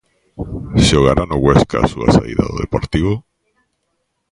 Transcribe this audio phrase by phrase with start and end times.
[0.87, 3.13] Xogará no Huesca a súa saída do Deportivo.